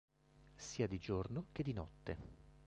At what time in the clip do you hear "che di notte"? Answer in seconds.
1.51-2.17